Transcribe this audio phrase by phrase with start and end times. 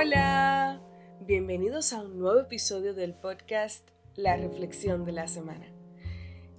[0.00, 0.80] Hola,
[1.22, 5.66] bienvenidos a un nuevo episodio del podcast La Reflexión de la Semana.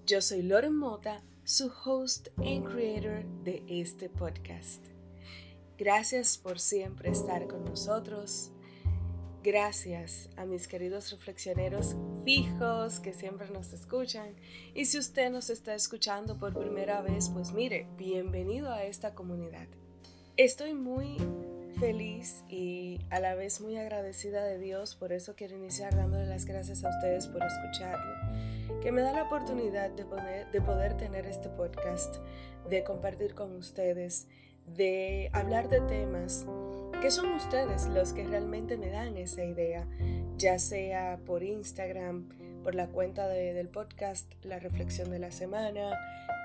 [0.05, 4.86] Yo soy Loren Mota, su host and creator de este podcast.
[5.78, 8.52] Gracias por siempre estar con nosotros.
[9.42, 14.36] Gracias a mis queridos reflexioneros fijos que siempre nos escuchan.
[14.75, 19.69] Y si usted nos está escuchando por primera vez, pues mire, bienvenido a esta comunidad.
[20.36, 21.15] Estoy muy
[21.79, 26.46] feliz y a la vez muy agradecida de Dios, por eso quiero iniciar dándole las
[26.46, 30.05] gracias a ustedes por escucharme, que me da la oportunidad de,
[30.52, 32.17] de poder tener este podcast,
[32.69, 34.28] de compartir con ustedes,
[34.66, 36.45] de hablar de temas
[37.02, 39.88] que son ustedes los que realmente me dan esa idea,
[40.38, 42.27] ya sea por Instagram,
[42.61, 45.97] por la cuenta del podcast La Reflexión de la Semana,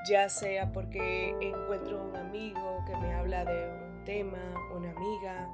[0.09, 4.39] ya sea porque encuentro un amigo que me habla de tema,
[4.75, 5.49] una amiga,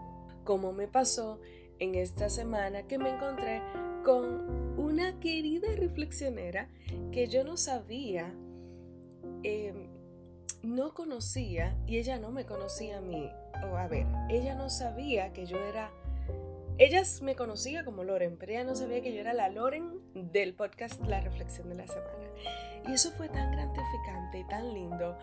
[0.44, 1.40] como me pasó
[1.78, 3.62] en esta semana que me encontré
[4.04, 6.68] con una querida reflexionera
[7.12, 8.34] que yo no sabía,
[9.42, 9.88] em,
[10.62, 13.30] no conocía y ella no me conocía a mí.
[13.70, 15.90] O a ver, ella no sabía que yo era...
[16.78, 20.54] Ella me conocía como Loren, pero ella no sabía que yo era la Loren del
[20.54, 22.26] podcast La Reflexión de la Semana.
[22.88, 25.18] Y eso fue tan gratificante y tan lindo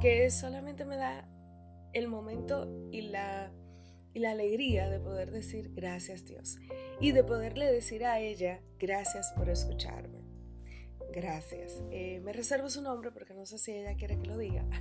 [0.00, 1.28] que solamente me da
[1.92, 3.52] el momento y la,
[4.14, 6.58] la alegría de poder decir gracias Dios
[7.00, 10.20] y de poderle decir a ella gracias por escucharme.
[11.12, 11.82] Gracias.
[11.90, 14.64] Eh, me reservo su nombre porque no sé si ella quiere que lo diga.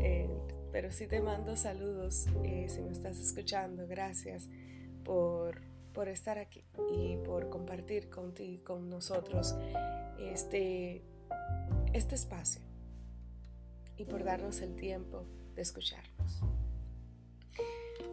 [0.00, 0.28] Eh,
[0.70, 3.88] pero sí te mando saludos eh, si me estás escuchando.
[3.88, 4.48] Gracias
[5.02, 6.62] por, por estar aquí
[6.94, 9.56] y por compartir contigo, con nosotros
[10.20, 11.02] este,
[11.94, 12.67] este espacio
[13.98, 16.40] y por darnos el tiempo de escucharnos.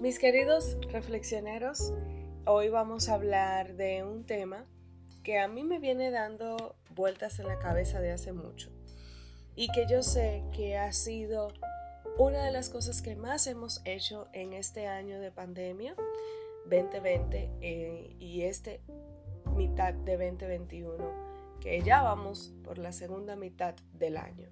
[0.01, 1.94] Mis queridos reflexioneros,
[2.46, 4.66] hoy vamos a hablar de un tema
[5.24, 8.72] que a mí me viene dando vueltas en la cabeza de hace mucho
[9.56, 11.53] y que yo sé que ha sido
[12.18, 15.95] una de las cosas que más hemos hecho en este año de pandemia
[16.69, 18.81] 2020 eh, y este
[19.56, 24.50] mitad de 2021 que ya vamos por la segunda mitad del año.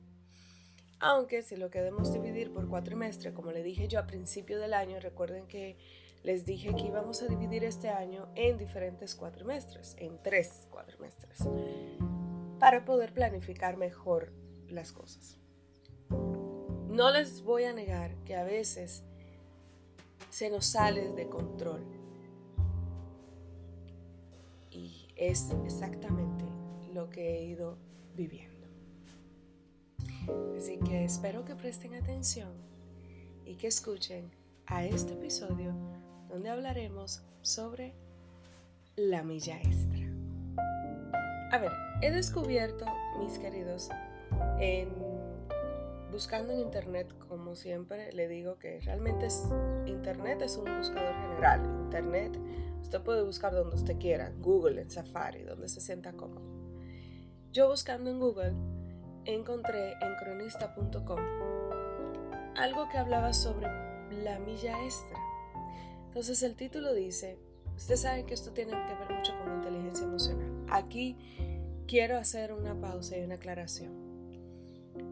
[1.06, 5.02] Aunque si lo queremos dividir por cuatrimestre, como le dije yo a principio del año,
[5.02, 5.76] recuerden que
[6.24, 11.40] les dije que íbamos a dividir este año en diferentes cuatrimestres, en tres cuatrimestres,
[12.58, 14.32] para poder planificar mejor
[14.70, 15.38] las cosas.
[16.88, 19.04] No les voy a negar que a veces
[20.30, 21.84] se nos sale de control.
[24.72, 26.46] Y es exactamente
[26.94, 27.78] lo que he ido
[28.16, 28.53] viviendo.
[30.58, 32.54] Así que espero que presten atención
[33.46, 34.32] y que escuchen
[34.66, 35.74] a este episodio
[36.30, 37.94] donde hablaremos sobre
[38.96, 40.08] la milla extra.
[41.52, 42.86] A ver, he descubierto,
[43.20, 43.90] mis queridos,
[46.12, 49.28] buscando en internet, como siempre le digo que realmente
[49.86, 51.62] internet es un buscador general.
[51.86, 52.40] Internet
[52.82, 56.42] usted puede buscar donde usted quiera, Google, en Safari, donde se sienta cómodo.
[57.52, 58.54] Yo buscando en Google
[59.26, 61.20] encontré en cronista.com
[62.56, 63.68] algo que hablaba sobre
[64.24, 65.18] la milla extra.
[66.06, 67.40] Entonces el título dice,
[67.76, 70.66] ustedes saben que esto tiene que ver mucho con inteligencia emocional.
[70.70, 71.18] Aquí
[71.88, 73.92] quiero hacer una pausa y una aclaración.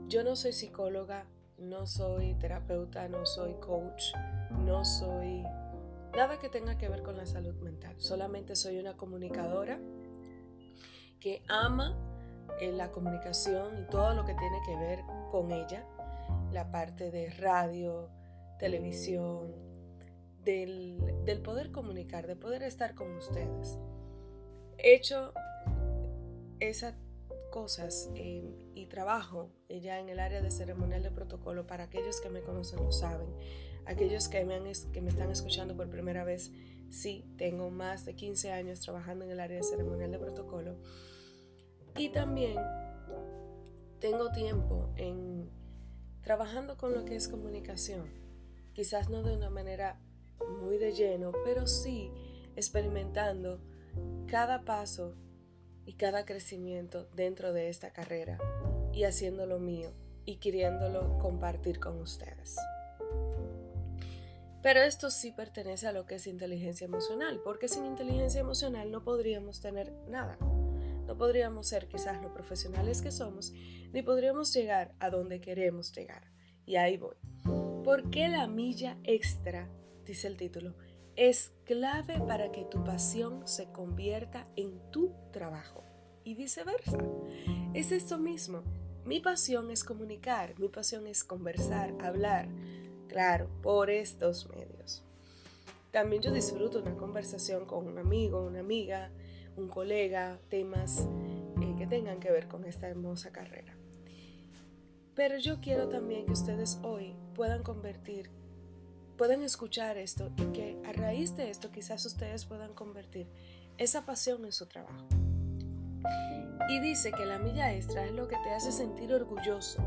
[0.08, 1.26] Yo no soy psicóloga,
[1.58, 4.14] no soy terapeuta, no soy coach,
[4.66, 5.44] no soy
[6.16, 7.96] nada que tenga que ver con la salud mental.
[7.98, 9.80] Solamente soy una comunicadora
[11.20, 11.96] que ama
[12.60, 15.86] la comunicación y todo lo que tiene que ver con ella,
[16.52, 18.10] la parte de radio,
[18.60, 19.54] televisión,
[20.44, 23.78] del, poder comunicar, de poder estar con ustedes.
[24.78, 25.34] He hecho
[26.60, 26.96] esas
[27.52, 32.30] cosas em, y trabajo ya en el área de ceremonial de protocolo para aquellos que
[32.30, 33.30] me conocen lo saben.
[33.86, 34.60] Aquellos que me,
[34.94, 36.52] que me están escuchando por primera vez,
[36.90, 40.78] sí, tengo más de 15 años trabajando en el área de ceremonial de protocolo
[41.98, 42.58] y también
[44.00, 45.50] tengo tiempo en
[46.24, 48.10] trabajando con lo que es comunicación.
[48.74, 50.00] Quizás no de una manera
[50.62, 52.12] muy de lleno, pero sí
[52.56, 53.62] experimentando
[54.28, 55.16] cada paso
[55.86, 58.38] y cada crecimiento dentro de esta carrera
[58.94, 59.92] y haciéndolo mío
[60.26, 62.56] y queriéndolo compartir con ustedes.
[64.62, 69.04] Pero esto sí pertenece a lo que es inteligencia emocional, porque sin inteligencia emocional no
[69.04, 70.38] podríamos tener nada.
[71.08, 73.54] No podríamos ser quizás lo profesionales que somos,
[73.92, 76.32] ni podríamos llegar a donde queremos llegar.
[76.66, 77.16] Y ahí voy.
[77.84, 79.70] ¿Por qué la milla extra,
[80.06, 80.76] dice el título,
[81.16, 85.84] es clave para que tu pasión se convierta en tu trabajo
[86.24, 86.98] y viceversa.
[87.74, 88.64] Es esto mismo.
[89.06, 92.48] Mi pasión es comunicar, mi pasión es conversar, hablar,
[93.08, 95.04] claro, por estos medios.
[95.92, 99.12] También yo disfruto una conversación con un amigo, una amiga,
[99.56, 101.08] un colega, temas
[101.62, 103.76] eh, que tengan que ver con esta hermosa carrera.
[105.16, 108.30] Pero yo quiero también que ustedes hoy puedan convertir,
[109.18, 113.28] puedan escuchar esto y que a raíz de esto quizás ustedes puedan convertir
[113.78, 115.08] esa pasión en su trabajo.
[116.70, 119.84] Y dice que la milla extra es lo que te hace sentir orgulloso,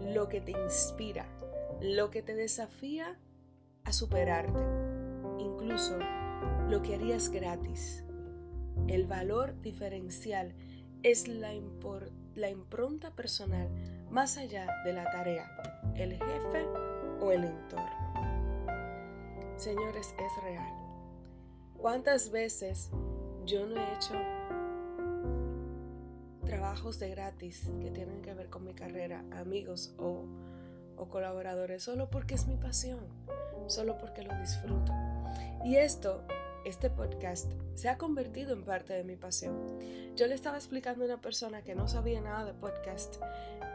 [0.00, 1.26] lo que te inspira,
[1.80, 3.18] lo que te desafía
[3.84, 4.60] a superarte,
[5.38, 5.98] incluso
[6.68, 8.04] lo que harías gratis.
[8.86, 10.54] El valor diferencial
[11.02, 13.68] es la, impronta personal
[14.10, 15.50] más allá de la tarea,
[15.96, 16.66] el jefe
[17.20, 18.66] o el entorno.
[19.56, 20.72] Señores, es real.
[21.76, 22.90] ¿Cuántas veces
[23.44, 24.14] yo no he hecho
[26.44, 30.24] trabajos de gratis que tienen que ver con mi carrera, amigos o,
[30.96, 33.00] o colaboradores, solo porque es mi pasión,
[33.66, 34.92] solo porque lo disfruto.
[35.64, 36.24] Y esto,
[36.68, 39.78] este podcast, se ha convertido en parte de mi pasión.
[40.16, 43.16] Yo le estaba explicando a una persona que no sabía nada de podcast,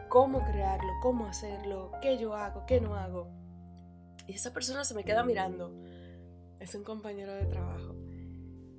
[0.08, 3.28] cómo crearlo, cómo hacerlo, qué yo hago, qué no hago.
[4.26, 5.74] Y esa persona se me queda mirando.
[6.60, 7.94] Es un compañero de trabajo.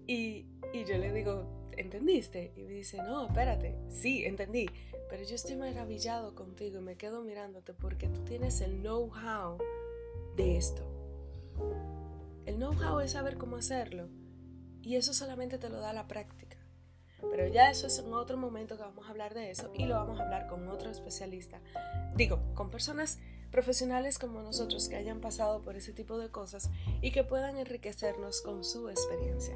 [0.07, 2.53] Y, y yo le digo, ¿entendiste?
[2.55, 4.67] Y me dice, no, espérate, sí, entendí,
[5.09, 9.57] pero yo estoy maravillado contigo y me quedo mirándote porque tú tienes el know-how
[10.35, 10.83] de esto.
[12.45, 14.07] El know-how es saber cómo hacerlo
[14.81, 16.57] y eso solamente te lo da la práctica.
[17.31, 19.95] Pero ya eso es en otro momento que vamos a hablar de eso y lo
[19.95, 21.59] vamos a hablar con otro especialista.
[22.15, 23.19] Digo, con personas
[23.51, 26.69] profesionales como nosotros que hayan pasado por ese tipo de cosas
[27.01, 29.55] y que puedan enriquecernos con su experiencia.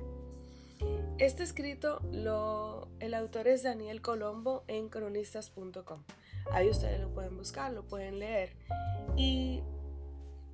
[1.18, 6.04] Este escrito, lo, el autor es Daniel Colombo en cronistas.com.
[6.52, 8.56] Ahí ustedes lo pueden buscar, lo pueden leer.
[9.18, 9.62] Y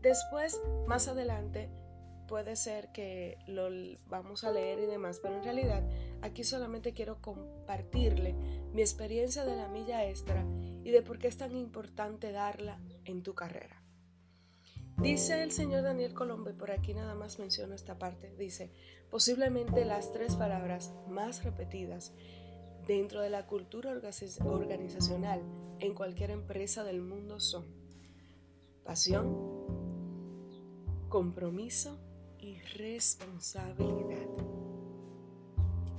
[0.01, 1.69] después, más adelante,
[2.27, 3.69] puede ser que lo
[4.07, 5.83] vamos a leer y demás, pero en realidad
[6.21, 8.33] aquí solamente quiero compartirle
[8.73, 10.45] mi experiencia de la milla extra
[10.83, 13.81] y de por qué es tan importante darla en tu carrera.
[14.97, 18.71] Dice el señor Daniel Colombo, y por aquí nada más menciono esta parte, dice,
[19.09, 22.13] posiblemente las tres palabras más repetidas
[22.87, 25.41] dentro de la cultura organizacional
[25.79, 27.65] en cualquier empresa del mundo son
[28.85, 29.35] pasión,
[31.09, 31.99] compromiso
[32.45, 34.29] y responsabilidad.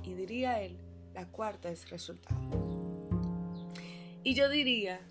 [0.01, 0.77] Y diría él,
[1.13, 2.39] la cuarta es resultado.
[4.23, 5.01] Y yo diría,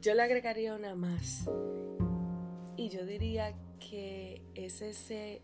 [0.00, 1.50] yo le agregaría una más,
[2.76, 5.42] y yo diría que es ese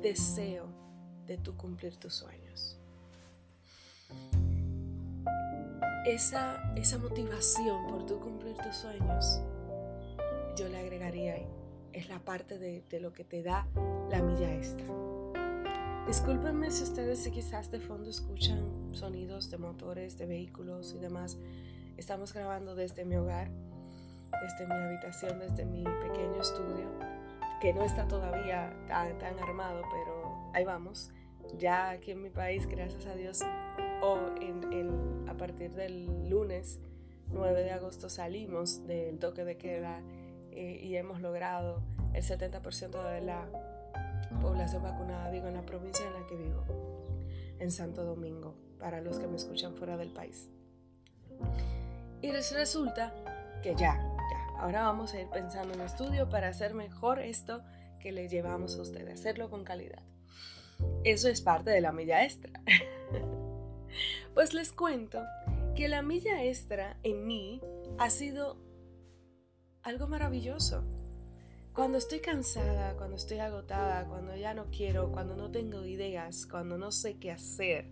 [0.00, 0.66] deseo
[1.26, 2.78] de tú cumplir tus sueños.
[6.06, 9.40] Esa, esa motivación por tú cumplir tus sueños,
[10.56, 11.63] yo le agregaría ahí.
[11.94, 13.66] Es la parte de, de lo que te da
[14.10, 14.84] la milla extra.
[16.06, 21.38] Discúlpenme si ustedes quizás de fondo escuchan sonidos de motores, de vehículos y demás.
[21.96, 23.48] Estamos grabando desde mi hogar
[24.40, 26.90] desde mi habitación, desde mi pequeño estudio,
[27.60, 31.10] que no está todavía tan, tan armado, pero ahí vamos.
[31.58, 33.40] Ya aquí en mi país, gracias a Dios,
[34.02, 36.80] o en, a partir del lunes
[37.32, 40.00] 9 de agosto salimos del toque de queda
[40.54, 41.82] eh, y hemos logrado
[42.12, 43.46] el 70% de la
[44.40, 46.64] población vacunada, digo, en la provincia en la que vivo,
[47.58, 50.48] en Santo Domingo, para los que me escuchan fuera del país.
[52.22, 53.12] Y resulta
[53.62, 54.14] que ya,
[54.58, 57.62] Ahora vamos a ir pensando en estudio para hacer mejor esto
[58.00, 60.02] que le llevamos a usted, hacerlo con calidad.
[61.02, 62.50] Eso es parte de la milla extra.
[64.34, 65.22] pues les cuento
[65.74, 67.60] que la milla extra en mí
[67.98, 68.56] ha sido
[69.84, 70.82] algo maravilloso.
[71.74, 76.78] Cuando estoy cansada, cuando estoy agotada, cuando ya no quiero, cuando no tengo ideas, cuando
[76.78, 77.90] no sé qué hacer,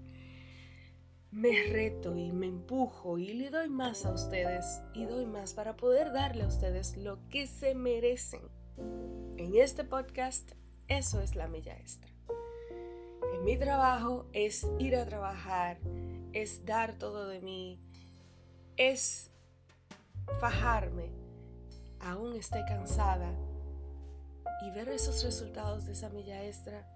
[1.31, 5.77] me reto y me empujo y le doy más a ustedes y doy más para
[5.77, 8.43] poder darle a ustedes lo que se merecen.
[9.37, 10.53] En este podcast,
[10.89, 12.11] eso es la milla extra.
[13.35, 15.79] En mi trabajo es ir a trabajar,
[16.33, 17.81] es dar todo de mí,
[18.77, 19.31] es
[20.41, 21.22] fajarme,
[22.03, 23.33] aún esté cansada,
[24.63, 26.87] y ver esos resultados de esa milla extra,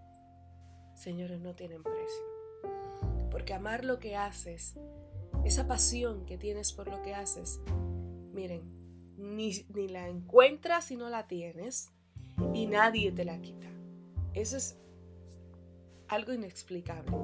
[0.94, 3.28] señores, no tienen precio.
[3.30, 4.76] Porque amar lo que haces,
[5.44, 7.60] esa pasión que tienes por lo que haces,
[8.32, 8.62] miren,
[9.16, 9.52] ni,
[9.88, 11.90] la encuentras si no la tienes
[12.54, 13.66] y nadie te la quita.
[14.32, 14.78] Eso es
[16.06, 17.16] algo inexplicable.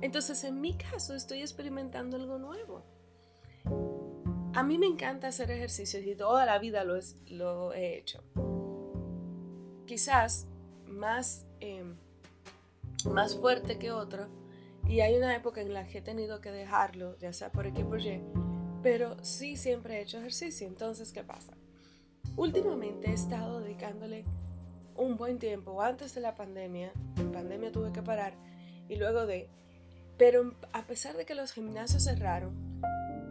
[0.00, 2.84] Entonces, en mi caso, estoy experimentando algo nuevo.
[4.54, 8.22] A mí me encanta hacer ejercicios y toda la vida lo, lo he hecho.
[9.86, 10.46] Quizás
[10.86, 11.96] más, em,
[13.10, 14.28] más fuerte que otro.
[14.86, 17.84] Y hay una época en la que he tenido que dejarlo, ya sea por X
[17.84, 18.20] por Y,
[18.82, 20.66] pero sí siempre he hecho ejercicio.
[20.66, 21.54] Entonces, ¿qué pasa?
[22.36, 24.26] Últimamente he estado dedicándole
[24.96, 25.80] un buen tiempo.
[25.80, 28.34] Antes de la pandemia, en pandemia tuve que parar
[28.88, 29.48] y luego de...
[30.18, 32.71] Pero a pesar de que los gimnasios cerraron,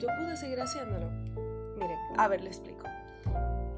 [0.02, 1.10] yo pude seguir haciéndolo.
[1.78, 2.86] Miren, a ver, le explico.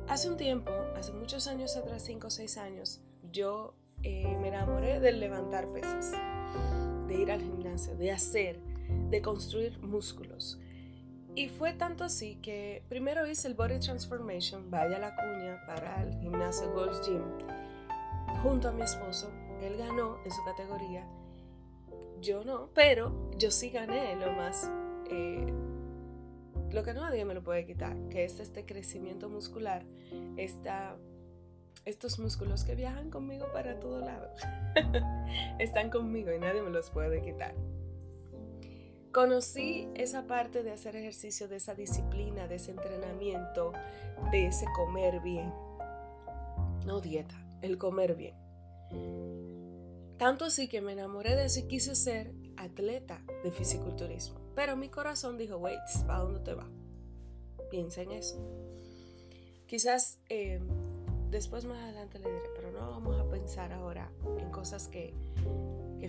[0.08, 3.01] Hace un tiempo, hace muchos años atrás, 5 o 6 años,
[3.32, 6.12] yo eh, me enamoré del levantar pesas,
[7.08, 8.60] de ir al gimnasio, de hacer,
[9.10, 10.60] de construir músculos.
[11.36, 16.13] Y fue tanto así que primero hice el Body Transformation, vaya la cuña, para el
[16.20, 17.24] gimnasio Gold's Gym,
[18.44, 19.32] junto a mi esposo.
[19.62, 21.08] Él ganó en su categoría,
[22.22, 24.70] yo no, pero yo sí gané lo más,
[25.10, 25.51] eh,
[26.74, 29.86] lo que nadie me lo puede quitar, que es este crecimiento muscular,
[31.86, 34.30] estos músculos que viajan conmigo para todo lado.
[35.60, 37.53] Están conmigo y nadie me los puede quitar.
[39.12, 43.72] Conocí esa parte de hacer ejercicio, de esa disciplina, de ese entrenamiento,
[44.32, 45.53] de ese comer bien.
[46.88, 48.36] No dieta, el comer bien.
[50.18, 54.43] Tanto así que me enamoré de eso y quise ser atleta de fisiculturismo.
[54.56, 56.70] Pero mi corazón dijo, wait, ¿para dónde te va?
[57.70, 58.38] Piensa en eso.
[59.66, 60.62] Quizás eh,
[61.34, 65.16] Después más adelante le diré, pero no vamos a pensar ahora en cosas que,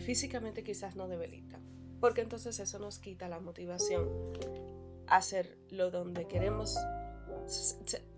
[0.05, 1.63] físicamente quizás no debilitan,
[1.99, 4.07] porque entonces eso nos quita la motivación
[5.07, 6.77] a hacer lo donde queremos,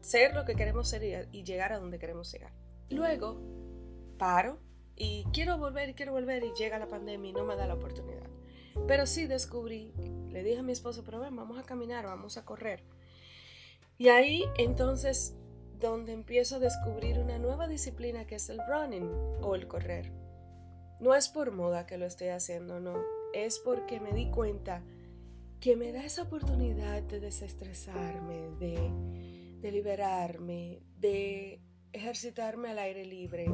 [0.00, 2.50] ser lo que queremos ser y llegar a donde queremos llegar.
[2.90, 3.40] Luego,
[4.18, 4.58] paro
[4.96, 7.74] y quiero volver y quiero volver y llega la pandemia y no me da la
[7.74, 8.28] oportunidad.
[8.88, 9.94] Pero sí descubrí,
[10.36, 12.82] le dije a mi esposo, pero ven, vamos a caminar, vamos a correr.
[13.96, 15.34] Y ahí entonces
[15.80, 20.12] donde empiezo a descubrir una nueva disciplina que es el running o el correr.
[21.00, 23.02] No es por moda que lo estoy haciendo, no,
[23.32, 24.82] es porque me di cuenta
[25.58, 31.62] que me da esa oportunidad de desestresarme, de, de liberarme, de
[31.96, 33.46] ejercitarme al aire libre,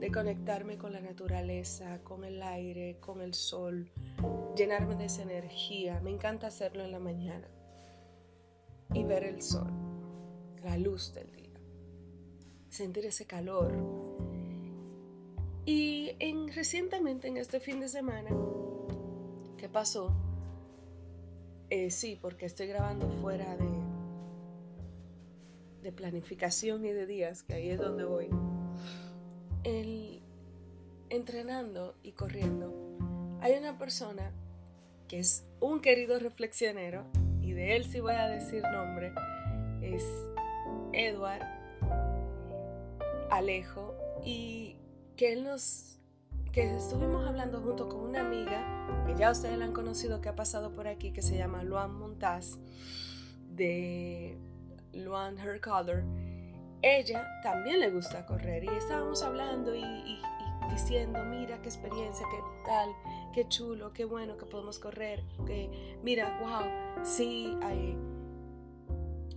[0.00, 3.90] de conectarme con la naturaleza, con el aire, con el sol,
[4.56, 6.00] llenarme de esa energía.
[6.00, 7.48] Me encanta hacerlo en la mañana
[8.94, 9.70] y ver el sol,
[10.62, 11.48] la luz del día
[12.68, 13.74] sentir ese calor.
[15.64, 18.30] Y en, recientemente, en este fin de semana,
[19.56, 20.14] ¿qué pasó?
[21.70, 23.77] Eh, sí, porque estoy grabando fuera de,
[25.88, 28.28] de planificación y de días, que ahí es donde voy.
[29.64, 30.20] El,
[31.08, 32.74] entrenando y corriendo,
[33.40, 34.30] hay una persona
[35.08, 37.06] que es un querido reflexionero,
[37.40, 39.14] y de él sí voy a decir nombre,
[39.80, 40.04] es
[40.92, 41.46] Edward
[43.30, 44.76] Alejo y
[45.16, 45.98] que él nos
[46.52, 50.34] que estuvimos hablando junto con una amiga que ya ustedes la han conocido que ha
[50.34, 52.58] pasado por aquí que se llama Luan Montaz
[53.54, 54.36] de
[54.92, 56.04] Luan Her Color
[56.82, 60.20] ella también le gusta correr y estábamos hablando y,
[60.70, 62.88] diciendo mira qué experiencia qué tal
[63.34, 67.56] qué chulo qué bueno que podemos correr que mira wow sí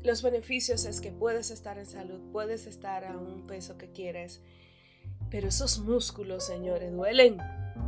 [0.04, 4.42] los beneficios es que puedes estar en salud, puedes estar a un peso que quieres,
[5.30, 7.38] pero esos músculos, señores, duelen,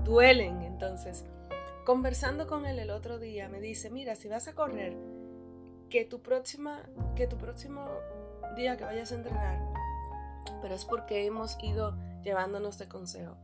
[0.04, 0.62] duelen.
[0.62, 1.26] Entonces,
[1.86, 4.96] conversando con él el otro día, me dice, mira, si vas a correr,
[5.94, 6.82] que tu próxima,
[7.16, 7.88] que tu próximo
[8.56, 9.60] día que vayas a entrenar,
[10.60, 13.38] pero es porque hemos ido llevándonos de consejo.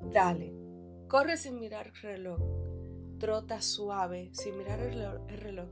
[0.00, 0.52] Dale,
[1.06, 2.40] corre sin mirar el reloj,
[3.20, 5.68] trota suave sin mirar el reloj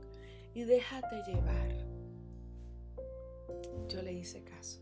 [0.53, 1.73] y déjate llevar
[3.89, 4.79] yo le hice caso.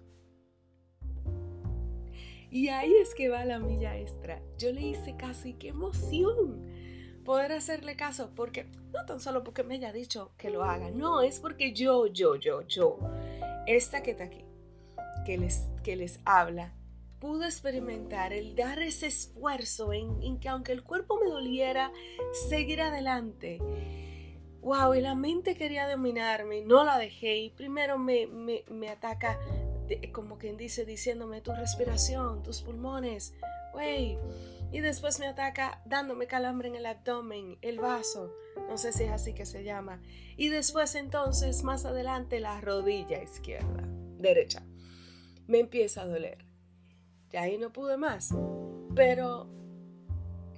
[2.52, 4.44] Y ahí es que va la milla extra.
[4.60, 6.62] Yo le hice caso y qué emoción
[7.24, 11.22] poder hacerle caso, porque no tan solo porque me haya dicho que lo haga, no,
[11.22, 13.00] es porque yo, yo, yo, yo,
[13.68, 14.44] esta que está aquí,
[15.26, 16.74] que les, que les habla,
[17.20, 21.92] pude experimentar el dar ese esfuerzo en, en que aunque el cuerpo me doliera,
[22.50, 23.60] seguir adelante.
[24.62, 29.40] Wow, y la mente quería dominarme, no la dejé y primero me, me, ataca,
[30.12, 33.34] como quien dice, diciéndome tu respiración, tus pulmones,
[33.74, 34.20] wey,
[34.72, 38.34] y después me ataca dándome calambre en el abdomen, el vaso,
[38.70, 40.02] no sé si es así que se llama,
[40.38, 43.84] y después entonces más adelante la rodilla izquierda,
[44.18, 44.64] derecha,
[45.48, 46.46] me empieza a doler.
[47.34, 48.34] Y ahí no pude más,
[48.96, 49.48] pero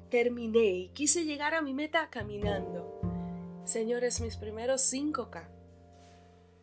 [0.09, 2.99] terminé y quise llegar a mi meta caminando.
[3.63, 5.47] Señores, mis primeros 5K,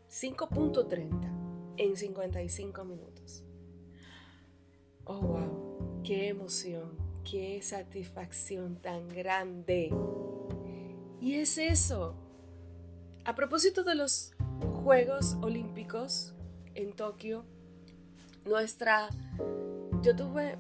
[0.09, 3.45] 5.30 en 55 minutos.
[5.05, 9.93] Oh, wow, qué emoción, qué satisfacción tan grande.
[11.21, 12.15] Y es eso.
[13.25, 14.33] A propósito de los
[14.83, 16.35] Juegos Olímpicos
[16.75, 17.45] en Tokio,
[18.45, 19.09] nuestra...
[20.03, 20.57] Yo tuve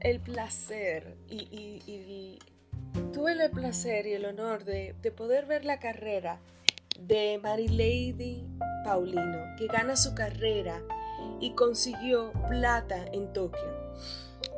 [0.00, 2.38] el placer y,
[3.12, 6.40] tuve el placer y el honor de, de poder ver la carrera
[7.00, 8.46] de Marilady
[8.84, 10.82] Paulino, que gana su carrera
[11.40, 13.92] y consiguió plata en Tokio.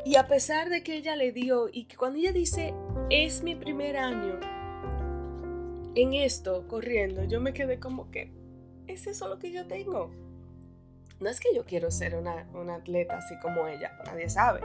[0.04, 2.75] Y a pesar de que ella le dio, y que cuando ella dice,
[3.08, 4.38] es mi primer año
[5.94, 8.30] en esto, corriendo, yo me quedé como que,
[8.87, 10.11] ¿es eso lo que yo tengo?
[11.20, 14.61] No es que yo quiero ser una, una atleta así como ella, nadie sabe.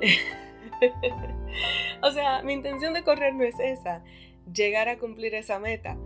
[2.02, 4.02] o sea, mi intención de correr no es esa,
[4.52, 5.96] llegar a cumplir esa meta.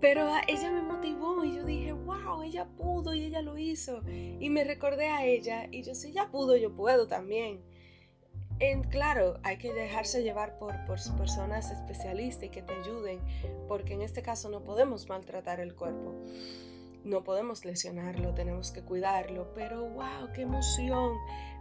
[0.00, 4.02] Pero ella me motivó y yo dije, wow, ella pudo y ella lo hizo.
[4.08, 7.60] Y me recordé a ella y yo, si ella pudo, yo puedo también
[8.90, 13.20] claro, hay que dejarse llevar por, por personas especialistas y que te ayuden,
[13.68, 16.14] porque en este caso no podemos maltratar el cuerpo.
[17.04, 21.16] No podemos lesionarlo, tenemos que cuidarlo, pero wow, qué emoción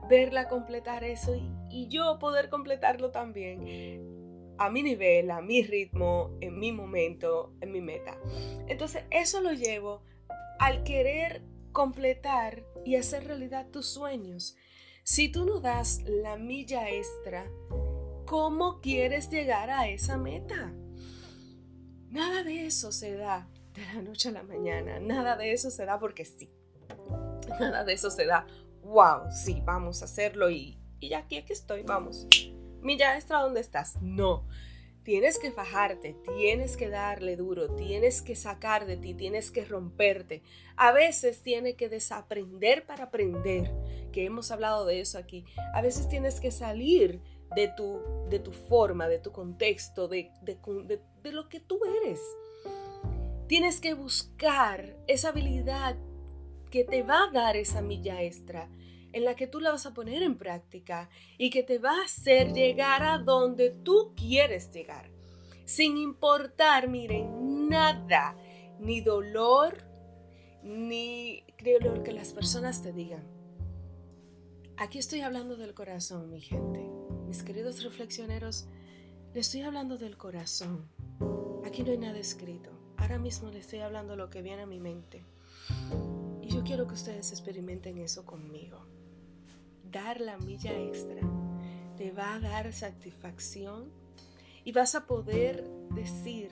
[0.08, 6.38] verla completar eso y, y yo poder completarlo también a mi nivel, a mi ritmo,
[6.40, 8.20] en mi momento, en mi meta.
[8.68, 10.04] Entonces, eso lo llevo
[10.60, 14.56] al querer completar y hacer realidad tus sueños.
[15.04, 17.46] Si tú no das la milla extra,
[18.26, 20.72] ¿cómo quieres llegar a esa meta?
[22.10, 25.00] Nada de eso se da de la noche a la mañana.
[25.00, 26.52] Nada de eso se da porque sí.
[27.60, 28.46] Nada de eso se da.
[28.84, 32.28] Wow, sí, vamos a hacerlo y, y aquí, aquí estoy, vamos.
[32.82, 34.02] Milla extra, ¿dónde estás?
[34.02, 34.48] No.
[35.04, 40.44] Tienes que fajarte, tienes que darle duro, tienes que sacar de ti, tienes que romperte.
[40.76, 43.72] A veces tienes que desaprender para aprender,
[44.12, 45.46] que hemos hablado de eso aquí.
[45.74, 47.20] A veces tienes que salir
[47.56, 50.58] de tu, de tu forma, de tu contexto, de, de,
[51.24, 52.22] de lo que tú eres.
[53.48, 55.98] Tienes que buscar esa habilidad
[56.70, 58.70] que te va a dar esa milla extra
[59.14, 62.06] en la que tú la vas a poner en práctica y que te va a
[62.06, 65.10] hacer llegar a donde tú quieres llegar.
[65.66, 68.36] Sin importar, miren, nada,
[68.80, 69.84] ni dolor,
[70.64, 71.44] ni
[71.82, 73.24] lo que las personas te digan.
[74.78, 76.90] Aquí estoy hablando del corazón, mi gente.
[77.28, 78.68] Mis queridos reflexioneros,
[79.34, 80.90] les estoy hablando del corazón.
[81.66, 82.72] Aquí no hay nada escrito.
[82.98, 85.24] Ahora mismo les estoy hablando lo que viene a mi mente.
[86.42, 88.91] Y yo quiero que ustedes experimenten eso conmigo
[89.92, 91.22] dar la milla extra
[91.98, 93.92] te va a dar satisfacción
[94.64, 96.52] y vas a poder decir,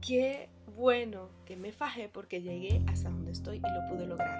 [0.00, 4.38] qué bueno que me fajé porque llegué hasta donde estoy y lo pude lograr.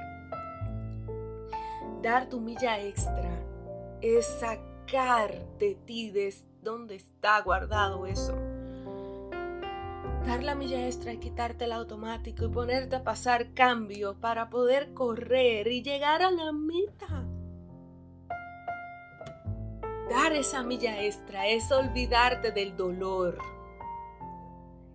[2.02, 3.30] Dar tu milla extra
[4.00, 8.34] es sacar de ti de donde está guardado eso.
[10.26, 14.92] Dar la milla extra es quitarte el automático y ponerte a pasar cambio para poder
[14.92, 17.25] correr y llegar a la meta.
[20.16, 23.36] Dar esa milla extra es olvidarte del dolor.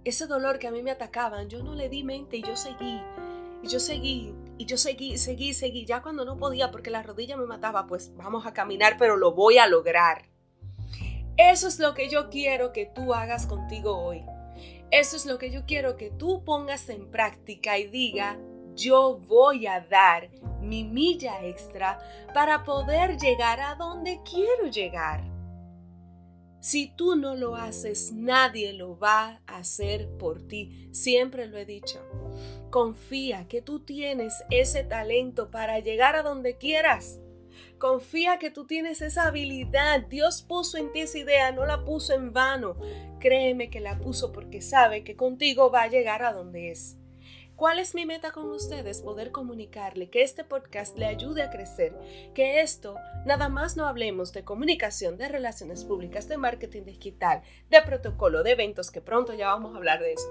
[0.03, 2.99] Ese dolor que a mí me atacaban, yo no le di mente y yo seguí.
[3.61, 5.85] Y yo seguí, y yo seguí, seguí, seguí.
[5.85, 9.31] Ya cuando no podía porque la rodilla me mataba, pues vamos a caminar, pero lo
[9.33, 10.25] voy a lograr.
[11.37, 14.23] Eso es lo que yo quiero que tú hagas contigo hoy.
[14.89, 18.39] Eso es lo que yo quiero que tú pongas en práctica y diga,
[18.75, 20.29] yo voy a dar
[20.61, 21.99] mi milla extra
[22.33, 25.31] para poder llegar a donde quiero llegar.
[26.59, 30.87] Si tú no lo haces, nadie lo va a hacer por ti.
[30.91, 31.99] Siempre lo he dicho.
[32.69, 37.19] Confía que tú tienes ese talento para llegar a donde quieras.
[37.79, 40.01] Confía que tú tienes esa habilidad.
[40.01, 42.75] Dios puso en ti esa idea, no la puso en vano.
[43.19, 47.00] Créeme que la puso porque sabe que contigo va a llegar a donde es.
[47.61, 49.01] ¿Cuál es mi meta con ustedes?
[49.01, 51.93] Poder comunicarle, que este podcast le ayude a crecer,
[52.33, 57.79] que esto nada más no hablemos de comunicación, de relaciones públicas, de marketing digital, de
[57.83, 60.27] protocolo, de eventos, que pronto ya vamos a hablar de eso,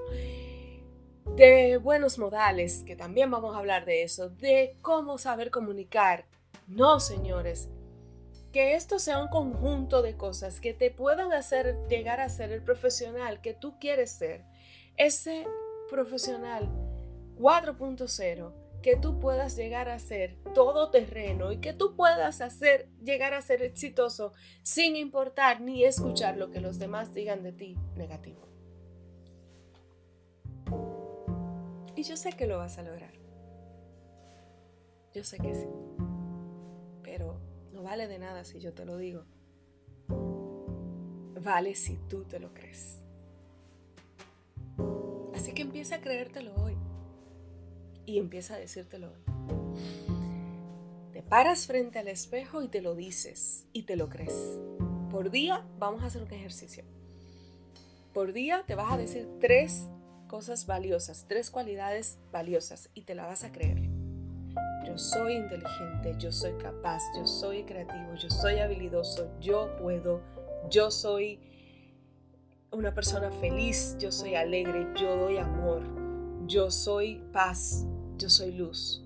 [1.37, 6.27] de buenos modales, que también vamos a hablar de eso, de cómo saber comunicar.
[6.67, 7.69] No, señores,
[8.53, 12.65] que esto sea un conjunto de cosas que te puedan hacer llegar a ser el
[12.65, 14.43] profesional que tú quieres ser.
[14.97, 15.47] Ese
[15.89, 16.90] profesional
[17.41, 23.41] 4.0 que tú puedas llegar a ser todoterreno y que tú puedas hacer, llegar a
[23.41, 28.47] ser exitoso sin importar ni escuchar lo que los demás digan de ti negativo.
[31.97, 33.13] Y yo sé que lo vas a lograr.
[35.15, 35.67] Yo sé que sí.
[37.03, 37.41] Pero
[37.73, 39.25] no vale de nada si yo te lo digo.
[41.43, 43.03] Vale si tú te lo crees.
[45.35, 46.77] Así que empieza a creértelo hoy
[48.07, 49.21] y empieza a decírtelo hoy.
[51.13, 54.59] Te paras frente al espejo y te lo dices y te lo crees.
[55.11, 56.85] Por día vamos a hacer un ejercicio.
[58.13, 59.87] Por día te vas a decir tres
[60.27, 63.89] cosas valiosas, tres cualidades valiosas y te la vas a creer.
[64.87, 70.23] Yo soy inteligente, yo soy capaz, yo soy creativo, yo soy habilidoso, yo puedo,
[70.71, 71.41] yo soy
[72.73, 75.83] una persona feliz, yo soy alegre, yo doy amor,
[76.51, 77.87] yo soy paz,
[78.19, 79.05] yo soy luz.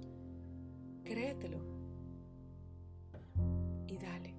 [1.05, 1.59] Créetelo.
[3.87, 4.35] Y dale.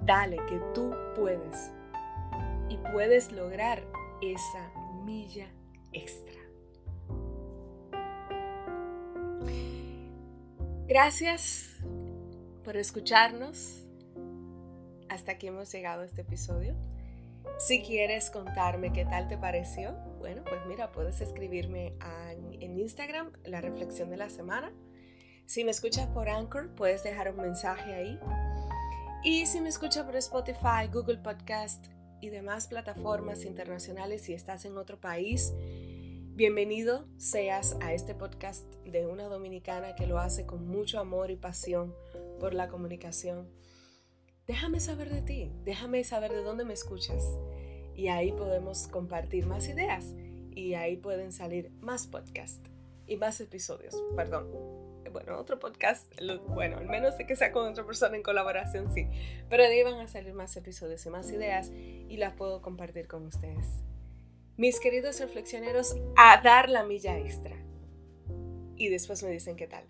[0.00, 1.72] Dale que tú puedes.
[2.68, 3.82] Y puedes lograr
[4.20, 4.70] esa
[5.06, 5.48] milla
[5.92, 6.40] extra.
[10.86, 11.78] Gracias
[12.64, 13.86] por escucharnos.
[15.08, 16.74] Hasta aquí hemos llegado a este episodio.
[17.58, 21.96] Si quieres contarme qué tal te pareció, bueno, pues mira, puedes escribirme
[22.60, 24.72] en Instagram la reflexión de la semana.
[25.46, 28.20] Si me escuchas por Anchor, puedes dejar un mensaje ahí.
[29.24, 31.86] Y si me escuchas por Spotify, Google Podcast
[32.20, 35.52] y demás plataformas internacionales, si estás en otro país,
[36.36, 41.36] bienvenido seas a este podcast de una dominicana que lo hace con mucho amor y
[41.36, 41.96] pasión
[42.38, 43.48] por la comunicación.
[44.46, 47.24] Déjame saber de ti, déjame saber de dónde me escuchas
[47.94, 50.14] y ahí podemos compartir más ideas
[50.54, 52.70] y ahí pueden salir más podcasts
[53.06, 54.48] y más episodios, perdón.
[55.12, 56.10] Bueno, otro podcast,
[56.48, 59.08] bueno, al menos de que sea con otra persona en colaboración, sí.
[59.50, 63.08] Pero de ahí van a salir más episodios y más ideas y las puedo compartir
[63.08, 63.66] con ustedes.
[64.56, 67.54] Mis queridos reflexioneros, a dar la milla extra.
[68.76, 69.84] Y después me dicen qué tal.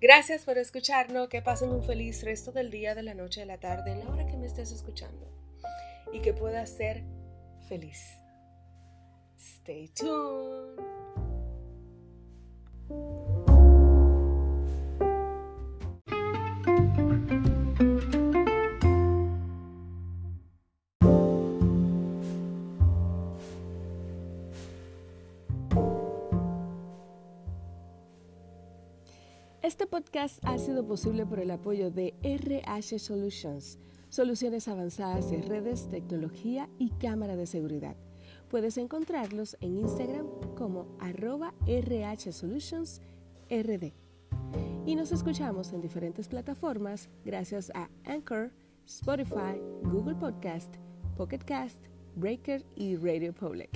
[0.00, 3.60] Gracias por escucharnos, que pasen un feliz resto del día, de la noche, de la
[3.60, 5.45] tarde, en la hora que me estés escuchando
[6.12, 7.04] y que puedas ser
[7.68, 8.00] feliz.
[9.36, 10.76] Stay tuned.
[29.66, 33.80] Este podcast ha sido posible por el apoyo de RH Solutions
[34.16, 37.96] soluciones avanzadas de redes, tecnología y cámara de seguridad.
[38.48, 40.26] Puedes encontrarlos en Instagram
[40.56, 43.92] como arroba rhsolutionsrd.
[44.86, 48.52] Y nos escuchamos en diferentes plataformas gracias a Anchor,
[48.86, 50.74] Spotify, Google Podcast,
[51.18, 53.68] Pocket Cast, Breaker y Radio Public.